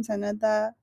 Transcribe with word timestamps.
Welcome 0.00 0.22
to 0.22 0.28
another 0.28 0.74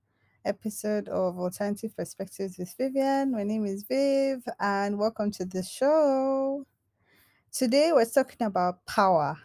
episode 0.45 1.09
of 1.09 1.39
Alternative 1.39 1.91
Perspectives 1.98 2.59
with 2.59 2.71
Vivian. 2.77 3.31
My 3.31 3.41
name 3.41 3.66
is 3.66 3.81
Viv, 3.81 4.43
and 4.59 4.99
welcome 4.99 5.31
to 5.31 5.45
the 5.45 5.63
show. 5.63 6.63
Today, 7.52 7.90
we're 7.93 8.05
talking 8.05 8.45
about 8.45 8.85
power, 8.85 9.35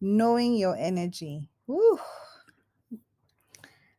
knowing 0.00 0.54
your 0.54 0.76
energy. 0.76 1.48
Woo. 1.66 1.98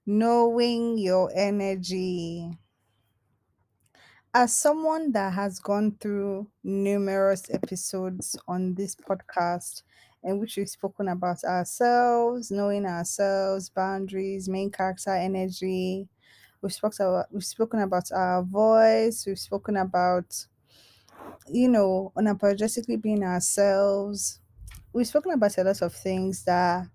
Knowing 0.06 0.98
your 0.98 1.30
energy. 1.36 2.58
As 4.34 4.56
someone 4.56 5.12
that 5.12 5.34
has 5.34 5.60
gone 5.60 5.98
through 6.00 6.48
numerous 6.64 7.44
episodes 7.50 8.38
on 8.48 8.74
this 8.76 8.96
podcast, 8.96 9.84
in 10.24 10.40
which 10.40 10.58
we've 10.58 10.70
spoken 10.70 11.08
about 11.10 11.44
ourselves, 11.44 12.52
knowing 12.52 12.86
ourselves, 12.86 13.70
boundaries, 13.70 14.50
main 14.50 14.72
character 14.72 15.12
energy, 15.12 16.08
we've 16.62 16.74
spoken 16.74 17.06
about 17.08 17.34
we've 17.34 17.46
spoken 17.46 17.80
about 17.80 18.12
our 18.12 18.44
voice, 18.44 19.26
we've 19.26 19.40
spoken 19.40 19.78
about 19.78 20.48
you 21.48 21.68
know 21.70 22.12
unapologetically 22.16 23.02
being 23.02 23.24
ourselves. 23.24 24.40
We've 24.94 25.08
spoken 25.08 25.32
about 25.34 25.58
a 25.58 25.64
lot 25.64 25.82
of 25.82 25.94
things 25.94 26.44
that 26.46 26.88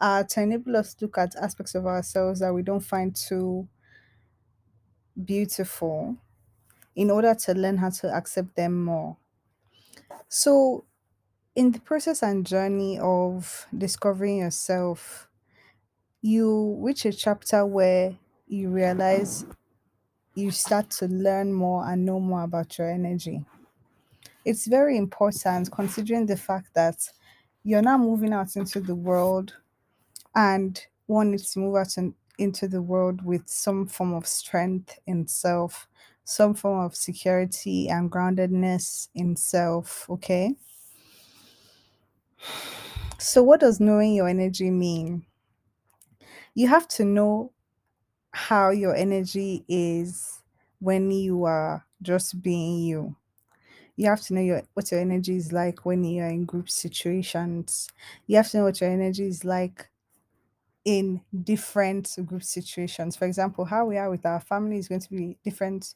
are 0.00 0.24
to 0.24 0.42
enable 0.42 0.76
us 0.76 0.94
to 0.96 1.06
look 1.06 1.18
at 1.18 1.36
aspects 1.36 1.74
of 1.74 1.86
ourselves 1.86 2.40
that 2.40 2.54
we 2.54 2.62
don't 2.62 2.80
find 2.80 3.14
too 3.16 3.68
beautiful 5.24 6.16
in 6.96 7.10
order 7.10 7.34
to 7.34 7.54
learn 7.54 7.78
how 7.78 7.90
to 7.90 8.08
accept 8.14 8.56
them 8.56 8.84
more. 8.84 9.18
So, 10.28 10.84
in 11.54 11.72
the 11.72 11.80
process 11.80 12.22
and 12.22 12.46
journey 12.46 12.98
of 12.98 13.66
discovering 13.76 14.38
yourself, 14.38 15.28
you 16.22 16.76
reach 16.80 17.04
a 17.06 17.12
chapter 17.12 17.66
where 17.66 18.16
you 18.46 18.70
realize 18.70 19.44
you 20.34 20.50
start 20.50 20.90
to 20.90 21.08
learn 21.08 21.52
more 21.52 21.86
and 21.88 22.04
know 22.06 22.20
more 22.20 22.44
about 22.44 22.78
your 22.78 22.90
energy. 22.90 23.44
It's 24.44 24.66
very 24.66 24.96
important 24.96 25.70
considering 25.72 26.26
the 26.26 26.36
fact 26.36 26.74
that 26.74 26.96
you're 27.64 27.82
now 27.82 27.98
moving 27.98 28.32
out 28.32 28.56
into 28.56 28.80
the 28.80 28.94
world 28.94 29.56
and 30.34 30.84
one 31.06 31.32
needs 31.32 31.52
to 31.54 31.60
move 31.60 31.76
out 31.76 31.96
in, 31.98 32.14
into 32.38 32.68
the 32.68 32.82
world 32.82 33.24
with 33.24 33.48
some 33.48 33.86
form 33.86 34.14
of 34.14 34.26
strength 34.26 34.98
in 35.06 35.26
self, 35.28 35.88
some 36.24 36.54
form 36.54 36.84
of 36.84 36.96
security 36.96 37.88
and 37.88 38.10
groundedness 38.10 39.08
in 39.14 39.36
self. 39.36 40.08
Okay. 40.10 40.56
So, 43.18 43.42
what 43.42 43.60
does 43.60 43.80
knowing 43.80 44.14
your 44.14 44.28
energy 44.28 44.70
mean? 44.70 45.24
You 46.54 46.68
have 46.68 46.88
to 46.88 47.04
know 47.04 47.52
how 48.32 48.70
your 48.70 48.94
energy 48.94 49.64
is 49.68 50.42
when 50.80 51.10
you 51.10 51.44
are 51.44 51.86
just 52.02 52.42
being 52.42 52.80
you. 52.80 53.16
You 53.96 54.06
have 54.06 54.22
to 54.22 54.34
know 54.34 54.40
your 54.40 54.62
what 54.74 54.90
your 54.90 55.00
energy 55.00 55.36
is 55.36 55.52
like 55.52 55.84
when 55.86 56.04
you 56.04 56.22
are 56.22 56.28
in 56.28 56.44
group 56.44 56.70
situations. 56.70 57.88
You 58.26 58.36
have 58.36 58.50
to 58.50 58.58
know 58.58 58.64
what 58.64 58.80
your 58.80 58.90
energy 58.90 59.26
is 59.26 59.44
like 59.44 59.90
in 60.84 61.20
different 61.44 62.16
group 62.26 62.42
situations. 62.42 63.16
For 63.16 63.26
example, 63.26 63.64
how 63.66 63.84
we 63.86 63.98
are 63.98 64.10
with 64.10 64.26
our 64.26 64.40
family 64.40 64.78
is 64.78 64.88
going 64.88 65.02
to 65.02 65.10
be 65.10 65.36
different 65.44 65.94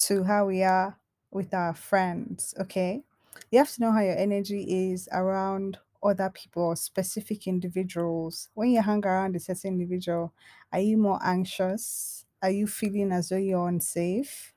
to 0.00 0.24
how 0.24 0.46
we 0.46 0.62
are 0.62 0.98
with 1.30 1.54
our 1.54 1.74
friends. 1.74 2.54
Okay. 2.60 3.02
You 3.50 3.58
have 3.58 3.70
to 3.72 3.80
know 3.80 3.92
how 3.92 4.00
your 4.00 4.16
energy 4.16 4.90
is 4.92 5.08
around 5.12 5.78
other 6.02 6.30
people 6.30 6.64
or 6.64 6.76
specific 6.76 7.46
individuals. 7.46 8.48
When 8.54 8.70
you 8.70 8.82
hang 8.82 9.04
around 9.04 9.36
a 9.36 9.40
certain 9.40 9.72
individual, 9.72 10.32
are 10.72 10.80
you 10.80 10.96
more 10.96 11.20
anxious? 11.22 12.24
Are 12.42 12.50
you 12.50 12.66
feeling 12.66 13.12
as 13.12 13.28
though 13.28 13.36
you're 13.36 13.68
unsafe? 13.68 14.52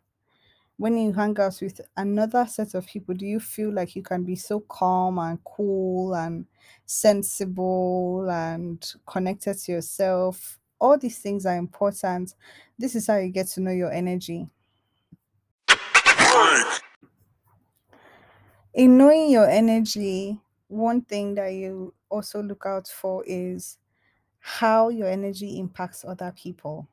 When 0.77 0.97
you 0.97 1.13
hang 1.13 1.39
out 1.39 1.57
with 1.61 1.79
another 1.95 2.45
set 2.47 2.73
of 2.73 2.85
people, 2.85 3.15
do 3.15 3.25
you 3.25 3.39
feel 3.39 3.71
like 3.71 3.95
you 3.95 4.03
can 4.03 4.23
be 4.23 4.35
so 4.35 4.59
calm 4.59 5.19
and 5.19 5.39
cool 5.45 6.13
and 6.15 6.45
sensible 6.85 8.29
and 8.29 8.85
connected 9.05 9.57
to 9.57 9.71
yourself? 9.71 10.59
All 10.79 10.97
these 10.97 11.19
things 11.19 11.45
are 11.45 11.55
important. 11.55 12.35
This 12.77 12.95
is 12.95 13.07
how 13.07 13.17
you 13.17 13.29
get 13.29 13.47
to 13.47 13.61
know 13.61 13.71
your 13.71 13.91
energy. 13.91 14.49
In 18.75 18.97
knowing 18.97 19.31
your 19.31 19.49
energy, 19.49 20.37
one 20.67 20.99
thing 20.99 21.35
that 21.35 21.53
you 21.53 21.93
also 22.09 22.43
look 22.43 22.65
out 22.65 22.89
for 22.89 23.23
is 23.25 23.77
how 24.39 24.89
your 24.89 25.07
energy 25.07 25.57
impacts 25.59 26.03
other 26.03 26.33
people. 26.35 26.85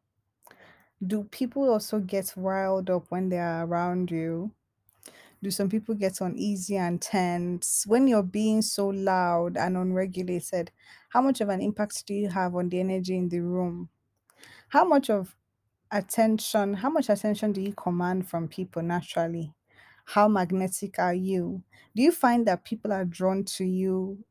Do 1.05 1.25
people 1.25 1.69
also 1.69 1.99
get 1.99 2.33
riled 2.37 2.89
up 2.89 3.07
when 3.09 3.31
they 3.31 3.39
are 3.39 3.67
around 3.67 4.13
you? 4.13 4.53
Do 5.43 5.51
some 5.51 5.69
people 5.69 5.97
get 5.97 6.21
uneasy 6.21 6.77
and 6.77 7.03
tense? 7.03 7.85
When 7.85 8.07
you're 8.07 8.23
being 8.23 8.63
so 8.63 8.87
loud 8.87 9.57
and 9.57 9.77
unregulated, 9.77 10.71
how 11.09 11.21
much 11.21 11.41
of 11.41 11.49
an 11.49 11.61
impact 11.61 12.07
do 12.07 12.15
you 12.15 12.29
have 12.29 12.55
on 12.55 12.69
the 12.69 12.79
energy 12.79 13.17
in 13.17 13.29
the 13.29 13.41
room? 13.41 13.89
How 14.69 14.85
much 14.85 15.11
of 15.11 15.35
attention, 15.91 16.75
how 16.75 16.91
much 16.91 17.09
attention 17.09 17.51
do 17.51 17.61
you 17.61 17.73
command 17.73 18.29
from 18.29 18.47
people 18.47 18.83
naturally? 18.83 19.53
How 20.05 20.29
magnetic 20.29 20.99
are 20.99 21.15
you? 21.15 21.63
Do 21.95 22.03
you 22.03 22.13
find 22.13 22.47
that 22.47 22.65
people 22.65 22.93
are 22.93 23.05
drawn 23.05 23.45
to 23.45 23.65
you 23.65 24.25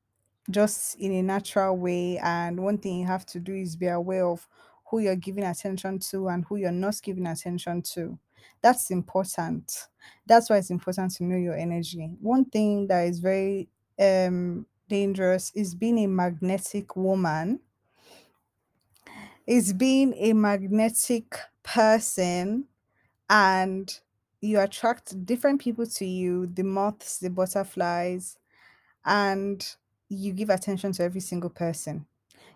just 0.50 0.96
in 1.00 1.12
a 1.14 1.22
natural 1.22 1.78
way. 1.78 2.18
And 2.18 2.64
one 2.64 2.78
thing 2.78 3.00
you 3.00 3.06
have 3.08 3.26
to 3.28 3.40
do 3.40 3.54
is 3.54 3.76
be 3.76 3.88
aware 3.88 4.26
of 4.28 4.48
who 4.90 5.00
you're 5.00 5.16
giving 5.16 5.44
attention 5.44 6.00
to 6.00 6.28
and 6.28 6.46
who 6.46 6.58
you're 6.58 6.72
not 6.72 7.00
giving 7.02 7.28
attention 7.28 7.82
to. 7.94 8.20
That's 8.62 8.92
important. 8.92 9.88
That's 10.26 10.50
why 10.50 10.58
it's 10.58 10.72
important 10.72 11.12
to 11.16 11.24
know 11.24 11.38
your 11.38 11.56
energy. 11.56 12.16
One 12.20 12.46
thing 12.46 12.88
that 12.88 13.08
is 13.08 13.20
very 13.20 13.70
um 14.00 14.66
dangerous 14.90 15.52
is 15.56 15.76
being 15.76 16.00
a 16.00 16.08
magnetic 16.08 16.96
woman, 16.96 17.62
is 19.48 19.74
being 19.74 20.14
a 20.16 20.34
magnetic 20.34 21.36
person 21.64 22.68
and 23.30 24.00
you 24.42 24.60
attract 24.60 25.26
different 25.26 25.62
people 25.62 25.86
to 25.86 26.06
you, 26.06 26.48
the 26.48 26.64
moths, 26.64 27.20
the 27.20 27.30
butterflies, 27.30 28.38
and 29.06 29.76
you 30.10 30.34
give 30.34 30.50
attention 30.50 30.92
to 30.94 31.04
every 31.04 31.22
single 31.22 31.50
person. 31.50 32.06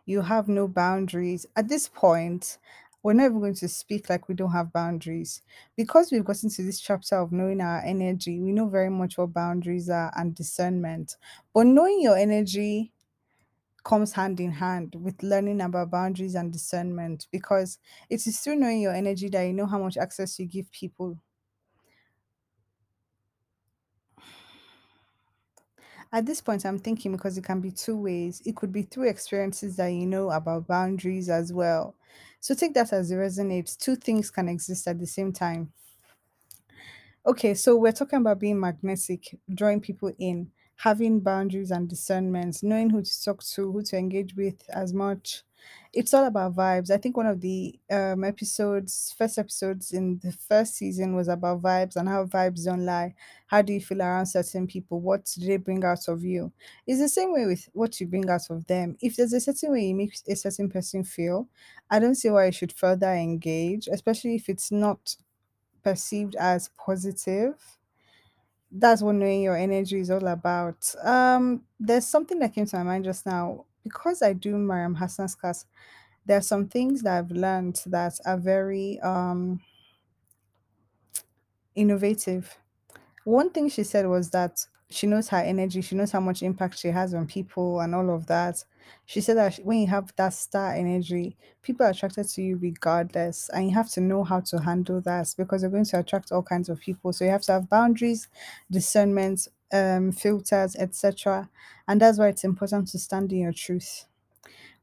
You 0.06 0.22
have 0.22 0.48
no 0.48 0.68
boundaries. 0.68 1.46
At 1.56 1.70
this 1.70 1.88
point, 1.88 2.60
we're 3.04 3.14
not 3.14 3.26
even 3.26 3.40
going 3.40 3.56
to 3.56 3.68
speak 3.70 4.10
like 4.10 4.28
we 4.28 4.36
don't 4.36 4.52
have 4.52 4.74
boundaries. 4.74 5.42
Because 5.78 6.12
we've 6.12 6.26
gotten 6.26 6.50
to 6.50 6.64
this 6.64 6.80
chapter 6.80 7.18
of 7.18 7.32
knowing 7.32 7.62
our 7.62 7.82
energy, 7.82 8.40
we 8.40 8.52
know 8.52 8.68
very 8.68 8.90
much 8.90 9.18
what 9.18 9.34
boundaries 9.34 9.90
are 9.90 10.14
and 10.18 10.36
discernment. 10.36 11.18
But 11.54 11.68
knowing 11.68 12.02
your 12.02 12.18
energy 12.18 12.94
comes 13.84 14.14
hand 14.14 14.40
in 14.40 14.52
hand 14.52 14.96
with 15.00 15.22
learning 15.22 15.62
about 15.62 15.92
boundaries 15.92 16.36
and 16.36 16.52
discernment 16.52 17.28
because 17.32 17.78
it 18.10 18.26
is 18.26 18.40
through 18.40 18.56
knowing 18.56 18.82
your 18.82 18.94
energy 18.94 19.30
that 19.30 19.44
you 19.44 19.54
know 19.54 19.68
how 19.68 19.80
much 19.80 19.98
access 19.98 20.40
you 20.40 20.46
give 20.46 20.70
people 20.72 21.18
At 26.16 26.26
this 26.26 26.42
point, 26.42 26.66
I'm 26.66 26.80
thinking 26.80 27.12
because 27.12 27.38
it 27.38 27.44
can 27.44 27.62
be 27.62 27.70
two 27.72 27.96
ways. 27.96 28.42
It 28.44 28.56
could 28.56 28.72
be 28.72 28.82
through 28.82 29.08
experiences 29.08 29.76
that 29.76 29.90
you 29.90 30.08
know 30.08 30.32
about 30.32 30.66
boundaries 30.66 31.30
as 31.30 31.54
well. 31.54 31.96
So 32.40 32.56
take 32.56 32.74
that 32.74 32.92
as 32.92 33.12
it 33.12 33.16
resonates. 33.18 33.78
Two 33.78 33.96
things 33.96 34.32
can 34.32 34.50
exist 34.50 34.88
at 34.88 34.98
the 34.98 35.06
same 35.06 35.32
time. 35.32 35.74
Okay, 37.26 37.56
so 37.56 37.76
we're 37.76 37.92
talking 37.92 38.20
about 38.20 38.40
being 38.40 38.60
magnetic, 38.60 39.36
drawing 39.54 39.82
people 39.82 40.12
in, 40.20 40.52
having 40.78 41.20
boundaries 41.22 41.72
and 41.72 41.90
discernment, 41.90 42.62
knowing 42.64 42.90
who 42.90 43.02
to 43.02 43.24
talk 43.24 43.44
to, 43.44 43.72
who 43.72 43.82
to 43.84 43.98
engage 43.98 44.36
with 44.36 44.62
as 44.70 44.94
much. 44.94 45.44
It's 45.94 46.14
all 46.14 46.26
about 46.26 46.56
vibes. 46.56 46.92
I 46.92 46.98
think 46.98 47.16
one 47.18 47.26
of 47.26 47.42
the 47.42 47.80
um, 47.90 48.24
episodes, 48.24 49.16
first 49.18 49.38
episodes 49.40 49.94
in 49.94 50.20
the 50.20 50.32
first 50.32 50.76
season 50.76 51.16
was 51.16 51.28
about 51.28 51.62
vibes 51.62 51.96
and 51.96 52.08
how 52.08 52.26
vibes 52.26 52.66
don't 52.66 52.86
lie. 52.86 53.16
How 53.48 53.62
do 53.62 53.74
you 53.74 53.80
feel 53.82 54.02
around 54.02 54.26
certain 54.28 54.68
people? 54.68 55.00
What 55.00 55.26
do 55.26 55.46
they 55.46 55.58
bring 55.58 55.84
out 55.84 56.08
of 56.08 56.24
you? 56.24 56.52
It's 56.86 57.00
the 57.00 57.10
same 57.10 57.32
way 57.34 57.46
with 57.46 57.70
what 57.74 58.00
you 58.00 58.08
bring 58.08 58.30
out 58.30 58.50
of 58.50 58.68
them. 58.68 58.98
If 59.02 59.16
there's 59.16 59.34
a 59.34 59.40
certain 59.40 59.72
way 59.72 59.86
you 59.88 59.96
make 59.96 60.14
a 60.28 60.36
certain 60.36 60.70
person 60.70 61.04
feel, 61.04 61.48
I 61.90 62.00
don't 62.00 62.16
see 62.16 62.30
why 62.30 62.48
you 62.48 62.52
should 62.52 62.74
further 62.74 63.14
engage, 63.14 63.88
especially 63.88 64.36
if 64.36 64.50
it's 64.50 64.72
not 64.72 65.16
perceived 65.84 66.36
as 66.36 66.70
positive. 66.78 67.75
That's 68.78 69.02
what 69.02 69.16
knowing 69.16 69.44
your 69.44 69.56
energy 69.58 70.00
is 70.02 70.12
all 70.12 70.28
about. 70.28 70.94
Um, 71.04 71.64
there's 71.80 72.06
something 72.08 72.40
that 72.40 72.54
came 72.54 72.66
to 72.66 72.78
my 72.78 72.84
mind 72.84 73.06
just 73.06 73.26
now. 73.26 73.66
Because 73.84 74.22
I 74.22 74.34
do 74.34 74.58
Mariam 74.58 74.96
Hassan's 74.96 75.36
class, 75.36 75.66
there 76.26 76.38
are 76.38 76.42
some 76.42 76.68
things 76.68 77.04
that 77.04 77.18
I've 77.20 77.32
learned 77.32 77.82
that 77.88 78.20
are 78.26 78.38
very 78.38 79.00
um 79.02 79.62
innovative. 81.76 82.58
One 83.26 83.52
thing 83.52 83.70
she 83.70 83.84
said 83.84 84.08
was 84.08 84.32
that 84.32 84.66
she 84.90 85.08
knows 85.08 85.30
her 85.30 85.38
energy 85.38 85.82
she 85.82 85.96
knows 85.96 86.12
how 86.12 86.20
much 86.20 86.44
impact 86.44 86.78
she 86.78 86.90
has 86.90 87.14
on 87.14 87.26
people 87.26 87.80
and 87.80 87.96
all 87.96 88.10
of 88.14 88.28
that. 88.28 88.64
She 89.06 89.20
said 89.22 89.38
that 89.38 89.56
when 89.64 89.80
you 89.80 89.88
have 89.88 90.14
that 90.16 90.34
star 90.34 90.74
energy 90.74 91.36
people 91.64 91.86
are 91.86 91.90
attracted 91.90 92.28
to 92.30 92.42
you 92.42 92.58
regardless 92.58 93.50
and 93.50 93.68
you 93.68 93.74
have 93.74 93.90
to 93.92 94.02
know 94.02 94.24
how 94.24 94.42
to 94.42 94.60
handle 94.60 95.02
that 95.02 95.34
because 95.38 95.62
you're 95.64 95.72
going 95.72 95.86
to 95.86 96.00
attract 96.00 96.32
all 96.32 96.44
kinds 96.44 96.70
of 96.70 96.80
people. 96.80 97.12
So 97.14 97.26
you 97.26 97.32
have 97.32 97.42
to 97.44 97.54
have 97.54 97.70
boundaries 97.70 98.28
discernment 98.72 99.48
um 99.74 100.12
filters 100.12 100.76
etc 100.76 101.50
and 101.88 102.00
that's 102.00 102.20
why 102.20 102.28
it's 102.28 102.44
important 102.44 102.88
to 102.90 103.00
stand 103.00 103.32
in 103.32 103.40
your 103.40 103.54
truth 103.54 104.06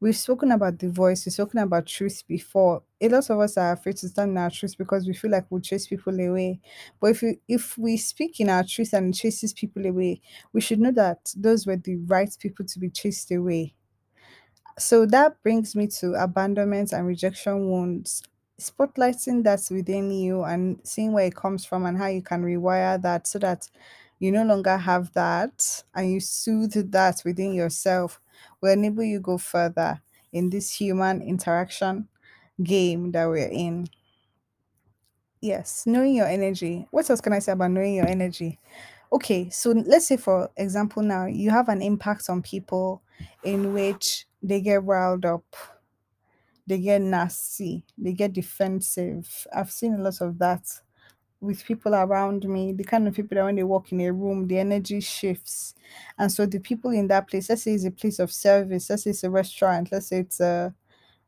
We've 0.00 0.16
spoken 0.16 0.50
about 0.52 0.78
the 0.78 0.90
voice, 0.90 1.24
we've 1.24 1.32
spoken 1.32 1.60
about 1.60 1.86
truth 1.86 2.24
before. 2.26 2.82
A 3.00 3.08
lot 3.08 3.30
of 3.30 3.38
us 3.40 3.56
are 3.56 3.72
afraid 3.72 3.96
to 3.98 4.08
stand 4.08 4.32
in 4.32 4.38
our 4.38 4.50
truth 4.50 4.76
because 4.76 5.06
we 5.06 5.14
feel 5.14 5.30
like 5.30 5.46
we'll 5.50 5.60
chase 5.60 5.86
people 5.86 6.18
away. 6.18 6.60
But 7.00 7.08
if 7.12 7.22
we 7.22 7.38
if 7.48 7.78
we 7.78 7.96
speak 7.96 8.40
in 8.40 8.48
our 8.48 8.64
truth 8.64 8.92
and 8.92 9.14
it 9.14 9.18
chases 9.18 9.52
people 9.52 9.86
away, 9.86 10.20
we 10.52 10.60
should 10.60 10.80
know 10.80 10.92
that 10.92 11.32
those 11.36 11.66
were 11.66 11.76
the 11.76 11.96
right 11.96 12.34
people 12.40 12.66
to 12.66 12.78
be 12.78 12.90
chased 12.90 13.30
away. 13.30 13.74
So 14.78 15.06
that 15.06 15.42
brings 15.42 15.76
me 15.76 15.86
to 15.98 16.14
abandonment 16.14 16.92
and 16.92 17.06
rejection 17.06 17.70
wounds. 17.70 18.22
Spotlighting 18.60 19.42
that 19.44 19.60
within 19.70 20.10
you 20.10 20.44
and 20.44 20.78
seeing 20.84 21.12
where 21.12 21.26
it 21.26 21.34
comes 21.34 21.64
from 21.64 21.84
and 21.84 21.98
how 21.98 22.06
you 22.06 22.22
can 22.22 22.42
rewire 22.42 23.00
that 23.02 23.26
so 23.26 23.38
that 23.40 23.68
you 24.18 24.30
no 24.30 24.44
longer 24.44 24.76
have 24.76 25.12
that 25.14 25.82
and 25.94 26.12
you 26.12 26.20
soothe 26.20 26.92
that 26.92 27.22
within 27.24 27.52
yourself 27.54 28.20
will 28.60 28.72
enable 28.72 29.02
you 29.04 29.20
go 29.20 29.38
further 29.38 30.00
in 30.32 30.50
this 30.50 30.72
human 30.72 31.22
interaction 31.22 32.08
game 32.62 33.12
that 33.12 33.26
we're 33.26 33.48
in. 33.48 33.88
Yes, 35.40 35.84
knowing 35.86 36.14
your 36.14 36.26
energy. 36.26 36.86
What 36.90 37.08
else 37.10 37.20
can 37.20 37.32
I 37.32 37.40
say 37.40 37.52
about 37.52 37.72
knowing 37.72 37.94
your 37.94 38.06
energy? 38.08 38.60
Okay, 39.12 39.50
so 39.50 39.70
let's 39.72 40.06
say 40.06 40.16
for 40.16 40.48
example 40.56 41.02
now 41.02 41.26
you 41.26 41.50
have 41.50 41.68
an 41.68 41.82
impact 41.82 42.30
on 42.30 42.40
people 42.40 43.02
in 43.42 43.74
which 43.74 44.26
they 44.42 44.60
get 44.60 44.84
riled 44.84 45.24
up, 45.26 45.44
they 46.66 46.78
get 46.78 47.02
nasty, 47.02 47.84
they 47.98 48.12
get 48.12 48.32
defensive. 48.32 49.46
I've 49.54 49.70
seen 49.70 49.94
a 49.94 50.02
lot 50.02 50.20
of 50.20 50.38
that 50.38 50.66
with 51.42 51.64
people 51.64 51.94
around 51.94 52.48
me, 52.48 52.72
the 52.72 52.84
kind 52.84 53.08
of 53.08 53.14
people 53.14 53.34
that 53.36 53.44
when 53.44 53.56
they 53.56 53.64
walk 53.64 53.92
in 53.92 54.00
a 54.00 54.12
room, 54.12 54.46
the 54.48 54.58
energy 54.58 55.00
shifts. 55.00 55.74
And 56.18 56.32
so 56.32 56.46
the 56.46 56.60
people 56.60 56.92
in 56.92 57.08
that 57.08 57.28
place, 57.28 57.50
let's 57.50 57.64
say 57.64 57.72
it's 57.74 57.84
a 57.84 57.90
place 57.90 58.20
of 58.20 58.32
service, 58.32 58.88
let's 58.88 59.04
say 59.04 59.10
it's 59.10 59.24
a 59.24 59.30
restaurant, 59.30 59.90
let's 59.92 60.06
say 60.08 60.20
it's 60.20 60.40
a 60.40 60.74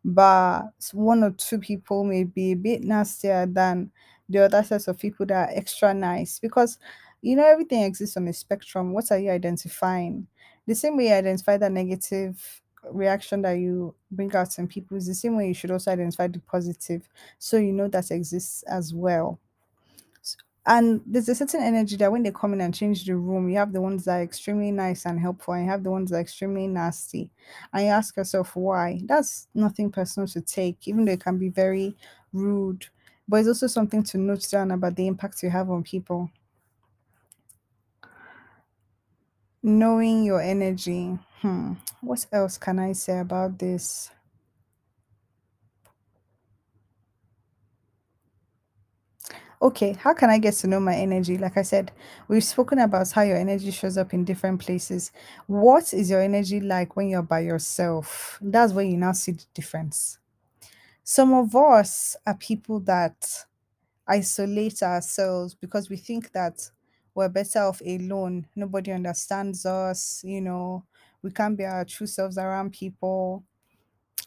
but 0.05 0.65
one 0.93 1.25
or 1.25 1.31
two 1.33 1.59
people 1.59 2.05
may 2.05 2.25
be 2.25 2.53
a 2.53 2.57
bit 2.57 2.83
nastier 2.85 3.47
than 3.47 3.91
the 4.29 4.45
other 4.45 4.63
sets 4.63 4.89
of 4.89 4.99
people 4.99 5.27
that 5.27 5.49
are 5.51 5.53
extra 5.57 5.95
nice 5.95 6.39
because 6.39 6.79
you 7.23 7.37
know 7.37 7.47
everything 7.47 7.83
exists 7.83 8.17
on 8.17 8.29
a 8.29 8.33
spectrum. 8.33 8.93
What 8.93 9.11
are 9.13 9.19
you 9.19 9.31
identifying? 9.31 10.27
The 10.67 10.75
same 10.75 10.97
way 10.97 11.09
you 11.09 11.15
identify 11.15 11.57
that 11.57 11.73
negative 11.73 12.63
reaction 12.91 13.43
that 13.43 13.55
you 13.55 13.95
bring 14.11 14.35
out 14.37 14.59
in 14.59 14.69
people 14.69 14.97
is 14.97 15.07
the 15.07 15.15
same 15.15 15.37
way 15.37 15.49
you 15.49 15.55
should 15.55 15.71
also 15.71 15.91
identify 15.91 16.29
the 16.29 16.41
positive 16.41 17.09
so 17.39 17.57
you 17.57 17.73
know 17.73 17.89
that 17.89 18.11
exists 18.11 18.63
as 18.65 18.93
well. 18.93 19.41
And 20.67 21.03
there's 21.05 21.29
a 21.29 21.35
certain 21.35 21.63
energy 21.63 21.97
that 21.97 22.11
when 22.11 22.23
they 22.23 22.31
come 22.31 22.55
in 22.55 22.63
and 22.63 22.75
change 22.75 23.05
the 23.05 23.17
room, 23.17 23.51
you 23.51 23.59
have 23.59 23.73
the 23.73 23.83
ones 23.83 24.07
that 24.07 24.21
are 24.21 24.23
extremely 24.23 24.71
nice 24.71 25.05
and 25.05 25.21
helpful, 25.21 25.53
and 25.55 25.65
you 25.65 25.71
have 25.71 25.83
the 25.83 25.91
ones 25.91 26.11
that 26.11 26.17
are 26.17 26.21
extremely 26.21 26.67
nasty. 26.67 27.31
And 27.73 27.85
you 27.85 27.89
ask 27.91 28.17
yourself 28.17 28.57
why. 28.57 29.01
That's 29.05 29.49
nothing 29.55 29.91
personal 29.91 30.27
to 30.29 30.41
take, 30.41 30.89
even 30.89 31.05
though 31.05 31.13
it 31.13 31.21
can 31.21 31.37
be 31.37 31.51
very 31.51 31.95
rude. 32.33 32.87
But 33.29 33.39
it's 33.39 33.49
also 33.49 33.67
something 33.67 34.03
to 34.05 34.19
note 34.19 34.49
down 34.51 34.71
about 34.71 34.97
the 34.97 35.07
impact 35.07 35.43
you 35.43 35.51
have 35.51 35.71
on 35.71 35.83
people. 35.83 36.31
Knowing 39.63 40.25
your 40.25 40.41
energy. 40.41 41.19
Hmm. 41.41 41.75
What 42.01 42.25
else 42.33 42.57
can 42.57 42.79
I 42.79 42.93
say 42.93 43.19
about 43.19 43.59
this? 43.59 44.11
Okay, 49.63 49.95
how 49.95 50.13
can 50.13 50.31
I 50.31 50.39
get 50.39 50.55
to 50.55 50.67
know 50.67 50.81
my 50.81 50.95
energy? 50.95 51.39
Like 51.39 51.57
I 51.57 51.63
said, 51.63 51.93
we've 52.29 52.45
spoken 52.45 52.79
about 52.81 53.11
how 53.13 53.23
your 53.23 53.37
energy 53.37 53.71
shows 53.71 53.97
up 53.97 54.13
in 54.13 54.25
different 54.25 54.61
places. 54.61 55.13
What 55.47 55.95
is 55.95 56.11
your 56.11 56.21
energy 56.21 56.61
like 56.61 56.97
when 56.97 57.09
you're 57.09 57.23
by 57.23 57.41
yourself? 57.41 58.39
That's 58.43 58.73
where 58.73 58.85
you 58.85 58.97
now 58.97 59.13
see 59.13 59.33
the 59.33 59.45
difference. 59.55 60.19
Some 61.05 61.35
of 61.35 61.55
us 61.57 62.17
are 62.27 62.35
people 62.37 62.81
that 62.81 63.47
isolate 64.07 64.83
ourselves 64.83 65.55
because 65.55 65.91
we 65.91 65.97
think 65.97 66.33
that 66.33 66.71
we're 67.15 67.29
better 67.29 67.61
off 67.61 67.81
alone. 67.87 68.47
Nobody 68.57 68.93
understands 68.93 69.67
us, 69.67 70.23
you 70.25 70.41
know, 70.41 70.85
we 71.23 71.31
can't 71.31 71.57
be 71.59 71.65
our 71.65 71.85
true 71.85 72.07
selves 72.07 72.39
around 72.39 72.73
people. 72.73 73.45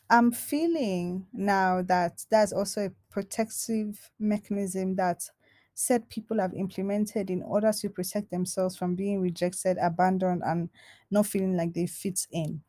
I'm 0.10 0.32
feeling 0.32 1.28
now 1.34 1.82
that 1.84 2.26
that's 2.30 2.54
also 2.54 2.86
a 2.88 2.92
protective 3.10 4.10
mechanism 4.20 4.96
that 4.96 5.30
said 5.74 6.10
people 6.10 6.40
have 6.40 6.54
implemented 6.54 7.30
in 7.30 7.44
order 7.44 7.72
to 7.72 7.90
protect 7.90 8.32
themselves 8.32 8.76
from 8.78 8.96
being 8.96 9.22
rejected, 9.22 9.78
abandoned, 9.80 10.42
and 10.46 10.70
not 11.12 11.28
feeling 11.28 11.56
like 11.56 11.74
they 11.74 11.88
fit 11.88 12.26
in. 12.32 12.64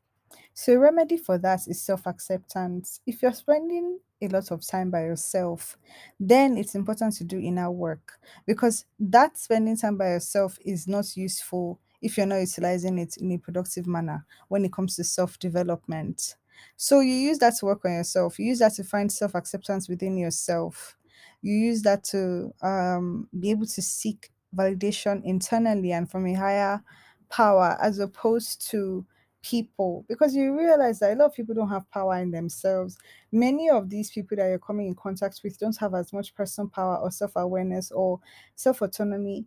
So, 0.55 0.75
a 0.75 0.79
remedy 0.79 1.17
for 1.17 1.38
that 1.38 1.69
is 1.69 1.81
self 1.82 2.06
acceptance. 2.06 3.00
If 3.06 3.23
you're 3.23 3.32
spending 3.32 4.00
a 4.23 4.29
lot 4.29 4.50
of 4.50 4.67
time 4.67 4.90
by 4.90 5.05
yourself, 5.05 5.79
then 6.20 6.58
it's 6.58 6.75
important 6.75 7.14
to 7.17 7.25
do 7.25 7.38
inner 7.38 7.70
work 7.70 8.20
because 8.46 8.85
that 8.99 9.38
spending 9.38 9.76
time 9.76 9.96
by 9.99 10.11
yourself 10.11 10.58
is 10.64 10.88
not 10.88 11.17
useful 11.17 11.81
if 12.02 12.17
you're 12.17 12.26
not 12.26 12.37
utilizing 12.40 12.99
it 12.99 13.17
in 13.19 13.32
a 13.32 13.38
productive 13.38 13.87
manner 13.87 14.26
when 14.49 14.64
it 14.64 14.73
comes 14.73 14.96
to 14.96 15.04
self 15.04 15.38
development. 15.38 16.37
So, 16.77 17.00
you 17.00 17.15
use 17.15 17.38
that 17.38 17.55
to 17.59 17.67
work 17.67 17.85
on 17.85 17.93
yourself, 17.93 18.38
you 18.38 18.47
use 18.47 18.59
that 18.61 18.75
to 18.75 18.85
find 18.85 19.11
self 19.11 19.35
acceptance 19.35 19.88
within 19.88 20.17
yourself, 20.17 20.97
you 21.43 21.55
use 21.55 21.83
that 21.83 22.05
to 22.05 22.53
um, 22.62 23.29
be 23.38 23.50
able 23.50 23.67
to 23.67 23.83
seek 23.83 24.31
validation 24.57 25.23
internally 25.25 25.93
and 25.93 26.11
from 26.11 26.27
a 26.27 26.35
higher 26.35 26.83
power 27.29 27.77
as 27.83 27.99
opposed 27.99 28.67
to 28.71 29.05
people 29.43 30.05
because 30.09 30.35
you 30.35 30.57
realize 30.57 30.99
that 30.99 31.12
a 31.12 31.15
lot 31.17 31.27
of 31.27 31.35
people 31.35 31.55
don't 31.55 31.69
have 31.69 31.88
power 31.91 32.17
in 32.19 32.31
themselves. 32.31 32.99
Many 33.33 33.71
of 33.71 33.88
these 33.88 34.11
people 34.11 34.37
that 34.37 34.49
you're 34.49 34.59
coming 34.59 34.88
in 34.88 34.95
contact 34.95 35.41
with 35.45 35.59
don't 35.59 35.77
have 35.79 35.95
as 35.95 36.12
much 36.12 36.35
personal 36.35 36.69
power 36.69 36.97
or 36.97 37.11
self 37.11 37.33
awareness 37.37 37.91
or 37.91 38.21
self 38.57 38.83
autonomy. 38.83 39.47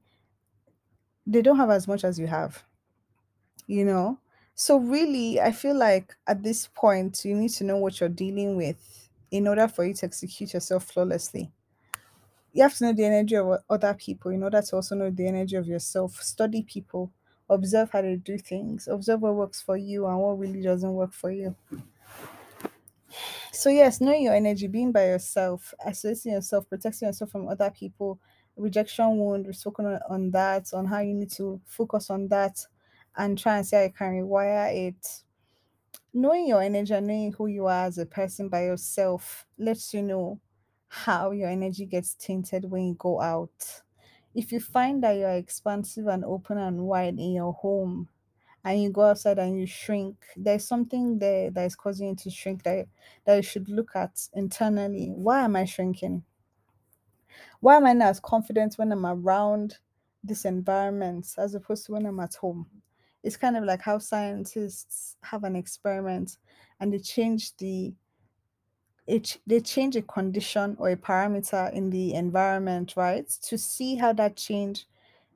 They 1.26 1.42
don't 1.42 1.58
have 1.58 1.70
as 1.70 1.88
much 1.88 2.04
as 2.04 2.20
you 2.20 2.28
have, 2.28 2.64
you 3.68 3.86
know? 3.86 4.20
So, 4.64 4.78
really, 4.78 5.42
I 5.42 5.54
feel 5.54 5.76
like 5.76 6.16
at 6.28 6.44
this 6.44 6.68
point, 6.68 7.26
you 7.26 7.34
need 7.34 7.50
to 7.54 7.64
know 7.64 7.78
what 7.78 8.00
you're 8.00 8.10
dealing 8.10 8.56
with 8.56 9.10
in 9.32 9.48
order 9.48 9.68
for 9.68 9.84
you 9.84 9.96
to 9.96 10.06
execute 10.06 10.54
yourself 10.54 10.84
flawlessly. 10.84 11.52
You 12.54 12.62
have 12.62 12.76
to 12.76 12.84
know 12.84 12.94
the 12.94 13.06
energy 13.06 13.38
of 13.38 13.58
other 13.68 13.96
people 13.96 14.30
in 14.30 14.44
order 14.44 14.62
to 14.62 14.76
also 14.76 14.94
know 14.94 15.10
the 15.10 15.26
energy 15.26 15.56
of 15.56 15.66
yourself. 15.66 16.22
Study 16.22 16.62
people, 16.62 17.12
observe 17.50 17.90
how 17.90 18.04
they 18.04 18.18
do 18.18 18.38
things, 18.38 18.88
observe 18.88 19.24
what 19.24 19.34
works 19.34 19.64
for 19.64 19.78
you 19.78 20.06
and 20.06 20.20
what 20.20 20.38
really 20.38 20.62
doesn't 20.62 20.94
work 20.94 21.12
for 21.12 21.32
you. 21.32 21.56
So 23.52 23.72
yes, 23.72 24.00
knowing 24.00 24.22
your 24.22 24.36
energy, 24.36 24.68
being 24.68 24.92
by 24.92 25.08
yourself, 25.08 25.74
isolating 25.84 26.34
yourself, 26.34 26.70
protecting 26.70 27.08
yourself 27.08 27.32
from 27.32 27.48
other 27.48 27.72
people, 27.72 28.20
rejection 28.56 29.18
wound, 29.18 29.48
we've 29.48 29.56
spoken 29.56 29.98
on 30.08 30.30
that, 30.30 30.72
on 30.72 30.86
how 30.86 31.00
you 31.00 31.16
need 31.16 31.32
to 31.32 31.60
focus 31.66 32.12
on 32.12 32.28
that 32.28 32.64
and 33.18 33.38
try 33.38 33.58
and 33.58 33.68
see 33.68 33.76
how 33.76 33.84
you 33.84 33.90
can 33.92 34.24
rewire 34.24 34.88
it. 34.88 35.24
Knowing 36.14 36.48
your 36.48 36.62
energy 36.62 36.94
and 36.94 37.08
knowing 37.08 37.32
who 37.34 37.48
you 37.48 37.68
are 37.68 37.86
as 37.86 37.98
a 37.98 38.06
person 38.06 38.50
by 38.50 38.64
yourself 38.64 39.46
lets 39.58 39.94
you 39.94 40.02
know 40.02 40.40
how 40.88 41.32
your 41.32 41.50
energy 41.50 41.86
gets 41.86 42.16
tainted 42.16 42.70
when 42.70 42.88
you 42.88 42.96
go 42.96 43.22
out. 43.22 43.82
If 44.36 44.52
you 44.52 44.60
find 44.60 45.04
that 45.04 45.14
you're 45.18 45.32
expansive 45.32 46.08
and 46.08 46.26
open 46.26 46.58
and 46.58 46.82
wide 46.82 47.20
in 47.20 47.34
your 47.34 47.54
home, 47.54 48.10
and 48.64 48.82
you 48.82 48.92
go 48.92 49.02
outside 49.04 49.40
and 49.40 49.60
you 49.60 49.66
shrink, 49.66 50.18
there's 50.36 50.68
something 50.68 51.18
there 51.18 51.50
that 51.52 51.66
is 51.66 51.76
causing 51.76 52.10
you 52.10 52.16
to 52.16 52.30
shrink 52.30 52.64
that, 52.64 52.88
that 53.26 53.36
you 53.36 53.42
should 53.42 53.68
look 53.70 53.96
at 53.96 54.28
internally. 54.34 55.12
Why 55.16 55.42
am 55.42 55.56
I 55.56 55.66
shrinking? 55.66 56.24
Why 57.60 57.78
am 57.78 57.86
I 57.86 57.94
not 57.94 58.10
as 58.10 58.20
confident 58.20 58.76
when 58.76 58.92
I'm 58.92 59.06
around 59.06 59.78
this 60.24 60.46
environment 60.46 61.28
as 61.38 61.56
opposed 61.56 61.86
to 61.88 61.94
when 61.94 62.06
I'm 62.06 62.20
at 62.20 62.36
home? 62.36 62.68
It's 63.24 63.38
kind 63.38 63.56
of 63.58 63.64
like 63.64 63.82
how 63.82 64.00
scientists 64.00 65.18
have 65.24 65.44
an 65.44 65.56
experiment 65.56 66.38
and 66.80 66.94
they 66.94 67.00
change 67.00 67.56
the 67.58 67.94
it, 69.08 69.38
they 69.48 69.60
change 69.60 69.96
a 69.96 70.02
condition 70.02 70.76
or 70.80 70.90
a 70.90 70.96
parameter 70.96 71.72
in 71.74 71.90
the 71.90 72.14
environment, 72.14 72.94
right? 72.96 73.28
To 73.44 73.58
see 73.58 73.96
how 73.96 74.14
that 74.14 74.38
change 74.38 74.86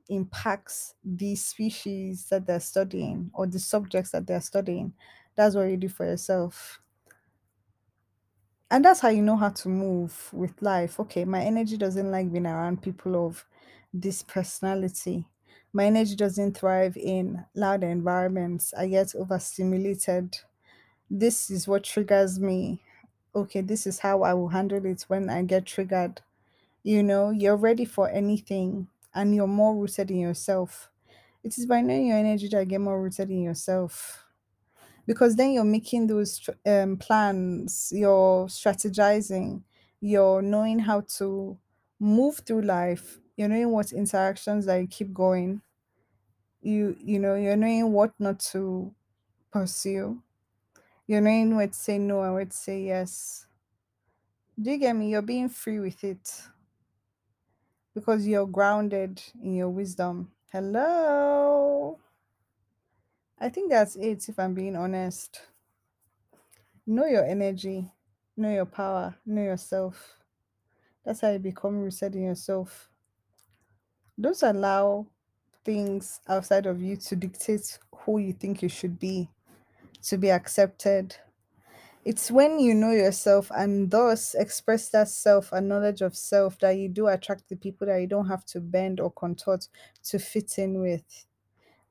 impacts 0.08 0.94
the 1.04 1.34
species 1.36 2.28
that 2.30 2.46
they're 2.46 2.60
studying 2.60 3.30
or 3.34 3.46
the 3.46 3.58
subjects 3.58 4.12
that 4.12 4.26
they're 4.26 4.40
studying. 4.40 4.94
That's 5.34 5.54
what 5.54 5.64
you 5.64 5.76
do 5.76 5.88
for 5.88 6.06
yourself. 6.06 6.80
And 8.70 8.84
that's 8.84 9.00
how 9.00 9.08
you 9.08 9.22
know 9.22 9.36
how 9.36 9.50
to 9.50 9.68
move 9.68 10.30
with 10.32 10.60
life. 10.60 10.98
Okay, 11.00 11.24
my 11.24 11.42
energy 11.42 11.76
doesn't 11.76 12.10
like 12.10 12.32
being 12.32 12.46
around 12.46 12.82
people 12.82 13.26
of 13.26 13.46
this 13.92 14.22
personality. 14.22 15.24
My 15.76 15.84
energy 15.84 16.16
doesn't 16.16 16.56
thrive 16.56 16.96
in 16.96 17.44
loud 17.54 17.84
environments. 17.84 18.72
I 18.72 18.86
get 18.88 19.14
overstimulated. 19.14 20.38
This 21.10 21.50
is 21.50 21.68
what 21.68 21.84
triggers 21.84 22.40
me. 22.40 22.80
Okay, 23.34 23.60
this 23.60 23.86
is 23.86 23.98
how 23.98 24.22
I 24.22 24.32
will 24.32 24.48
handle 24.48 24.86
it 24.86 25.04
when 25.08 25.28
I 25.28 25.42
get 25.42 25.66
triggered. 25.66 26.22
You 26.82 27.02
know, 27.02 27.28
you're 27.28 27.58
ready 27.58 27.84
for 27.84 28.08
anything 28.08 28.88
and 29.14 29.34
you're 29.34 29.46
more 29.46 29.76
rooted 29.76 30.10
in 30.10 30.18
yourself. 30.18 30.88
It 31.44 31.58
is 31.58 31.66
by 31.66 31.82
knowing 31.82 32.06
your 32.06 32.16
energy 32.16 32.48
that 32.48 32.60
you 32.60 32.64
get 32.64 32.80
more 32.80 33.02
rooted 33.02 33.28
in 33.30 33.42
yourself. 33.42 34.24
Because 35.06 35.36
then 35.36 35.52
you're 35.52 35.62
making 35.62 36.06
those 36.06 36.48
um, 36.64 36.96
plans, 36.96 37.92
you're 37.94 38.46
strategizing, 38.46 39.62
you're 40.00 40.40
knowing 40.40 40.78
how 40.78 41.02
to 41.18 41.58
move 42.00 42.36
through 42.46 42.62
life, 42.62 43.20
you're 43.36 43.48
knowing 43.48 43.72
what 43.72 43.92
interactions 43.92 44.64
that 44.64 44.76
you 44.80 44.86
keep 44.86 45.12
going 45.12 45.60
you 46.66 46.96
you 47.00 47.20
know 47.20 47.36
you're 47.36 47.56
knowing 47.56 47.92
what 47.92 48.12
not 48.18 48.40
to 48.40 48.92
pursue. 49.52 50.20
You're 51.06 51.20
knowing 51.20 51.54
where 51.54 51.68
to 51.68 51.72
say 51.72 51.98
no 51.98 52.32
where 52.32 52.44
to 52.44 52.52
say 52.52 52.82
yes. 52.82 53.46
Do 54.60 54.72
you 54.72 54.78
get 54.78 54.96
me? 54.96 55.10
You're 55.10 55.22
being 55.22 55.48
free 55.48 55.78
with 55.78 56.02
it. 56.02 56.42
Because 57.94 58.26
you're 58.26 58.46
grounded 58.46 59.22
in 59.40 59.54
your 59.54 59.70
wisdom. 59.70 60.32
Hello? 60.52 61.98
I 63.38 63.48
think 63.48 63.70
that's 63.70 63.96
it 63.96 64.28
if 64.28 64.38
i'm 64.38 64.54
being 64.54 64.76
honest. 64.76 65.40
Know 66.86 67.06
your 67.06 67.24
energy. 67.24 67.90
Know 68.36 68.50
your 68.50 68.66
power. 68.66 69.14
Know 69.24 69.42
yourself. 69.42 70.18
That's 71.04 71.20
how 71.20 71.30
you 71.30 71.38
become 71.38 71.78
rooted 71.78 72.16
in 72.16 72.24
yourself. 72.24 72.90
Don't 74.18 74.42
allow 74.42 75.06
things 75.66 76.20
outside 76.28 76.66
of 76.66 76.82
you 76.82 76.96
to 76.96 77.16
dictate 77.16 77.78
who 78.04 78.20
you 78.20 78.32
think 78.34 78.62
you 78.62 78.70
should 78.70 78.98
be 79.00 79.30
to 80.02 80.18
be 80.18 80.30
accepted 80.30 81.16
It's 82.04 82.30
when 82.30 82.60
you 82.60 82.74
know 82.74 82.92
yourself 82.92 83.50
and 83.54 83.90
thus 83.90 84.34
express 84.34 84.88
that 84.90 85.08
self 85.08 85.52
and 85.52 85.68
knowledge 85.68 86.02
of 86.02 86.16
self 86.16 86.58
that 86.60 86.78
you 86.78 86.88
do 86.88 87.08
attract 87.08 87.48
the 87.48 87.56
people 87.56 87.86
that 87.88 88.00
you 88.00 88.06
don't 88.06 88.28
have 88.28 88.44
to 88.46 88.60
bend 88.60 89.00
or 89.00 89.10
contort 89.10 89.68
to 90.04 90.18
fit 90.18 90.58
in 90.58 90.80
with. 90.80 91.26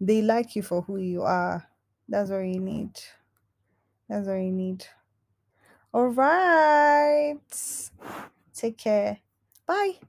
They 0.02 0.22
like 0.22 0.56
you 0.56 0.64
for 0.64 0.82
who 0.84 0.98
you 0.98 1.24
are. 1.24 1.68
That's 2.10 2.32
all 2.32 2.44
you 2.44 2.60
need. 2.62 3.00
That's 4.10 4.28
all 4.28 4.38
you 4.38 4.52
need. 4.52 4.86
All 5.94 6.08
right. 6.10 7.40
Take 8.54 8.78
care. 8.78 9.20
Bye. 9.68 10.00